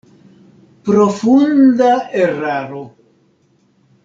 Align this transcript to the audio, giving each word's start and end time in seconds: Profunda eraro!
Profunda 0.87 1.91
eraro! 2.23 2.83